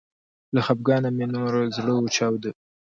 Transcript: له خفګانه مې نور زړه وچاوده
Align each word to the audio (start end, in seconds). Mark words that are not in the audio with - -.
له 0.55 0.59
خفګانه 0.67 1.09
مې 1.17 1.25
نور 1.33 1.53
زړه 1.75 1.93
وچاوده 1.97 2.49